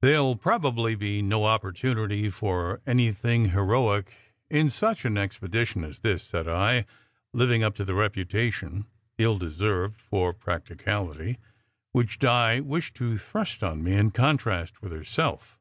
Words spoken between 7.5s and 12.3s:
up to the reputation ill deserved for practicality, which